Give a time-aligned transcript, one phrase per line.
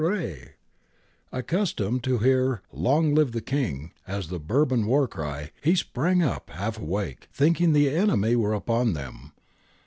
[1.31, 6.23] Accus tomed to hear' Long live the King' as the Bourbon war cry, he sprang
[6.23, 9.31] up half awake, thinking the enemy were upon them.